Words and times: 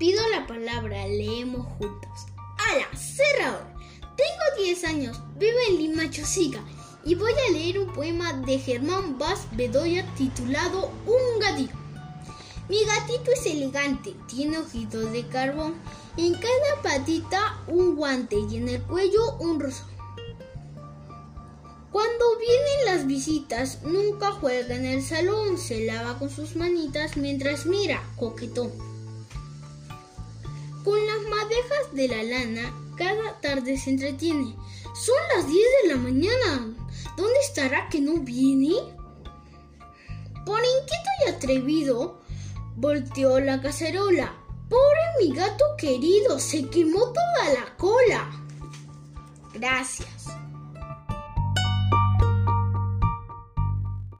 Pido 0.00 0.22
la 0.30 0.46
palabra, 0.46 1.06
leemos 1.08 1.66
juntos. 1.76 2.26
¡Hala! 2.56 2.86
Cerrador. 2.96 3.66
Tengo 4.16 4.64
10 4.64 4.84
años, 4.84 5.20
vivo 5.36 5.58
en 5.68 5.76
Lima, 5.76 6.08
Chosica, 6.08 6.60
y 7.04 7.16
voy 7.16 7.32
a 7.32 7.52
leer 7.52 7.78
un 7.78 7.92
poema 7.92 8.32
de 8.32 8.58
Germán 8.58 9.18
Vaz 9.18 9.46
Bedoya 9.52 10.06
titulado 10.14 10.90
Un 11.04 11.38
gatito. 11.38 11.74
Mi 12.70 12.82
gatito 12.82 13.30
es 13.30 13.44
elegante, 13.44 14.16
tiene 14.26 14.56
ojitos 14.56 15.12
de 15.12 15.28
carbón, 15.28 15.74
en 16.16 16.32
cada 16.32 16.82
patita 16.82 17.62
un 17.66 17.94
guante 17.94 18.36
y 18.50 18.56
en 18.56 18.70
el 18.70 18.82
cuello 18.84 19.36
un 19.38 19.60
rosón. 19.60 19.86
Cuando 21.92 22.38
vienen 22.38 22.86
las 22.86 23.06
visitas, 23.06 23.82
nunca 23.82 24.32
juega 24.32 24.76
en 24.76 24.86
el 24.86 25.02
salón, 25.02 25.58
se 25.58 25.84
lava 25.84 26.18
con 26.18 26.30
sus 26.30 26.56
manitas 26.56 27.18
mientras 27.18 27.66
mira, 27.66 28.02
coquetón. 28.16 28.89
De 31.92 32.06
la 32.06 32.22
lana, 32.22 32.72
cada 32.96 33.40
tarde 33.40 33.76
se 33.76 33.90
entretiene. 33.90 34.56
Son 34.94 35.16
las 35.34 35.46
10 35.48 35.58
de 35.82 35.88
la 35.88 35.96
mañana. 35.96 36.74
¿Dónde 37.16 37.38
estará 37.42 37.88
que 37.88 38.00
no 38.00 38.18
viene? 38.18 38.74
Por 40.46 40.60
inquieto 40.60 41.10
y 41.26 41.30
atrevido, 41.30 42.20
volteó 42.76 43.40
la 43.40 43.60
cacerola. 43.60 44.34
Pobre 44.68 45.00
mi 45.20 45.34
gato 45.34 45.64
querido, 45.76 46.38
se 46.38 46.68
quemó 46.68 47.12
toda 47.12 47.52
la 47.54 47.76
cola. 47.76 48.30
Gracias. 49.52 50.19